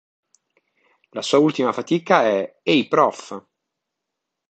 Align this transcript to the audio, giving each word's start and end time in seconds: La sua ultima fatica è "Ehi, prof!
La 1.11 1.21
sua 1.21 1.37
ultima 1.37 1.71
fatica 1.73 2.23
è 2.23 2.61
"Ehi, 2.63 2.87
prof! 2.87 3.45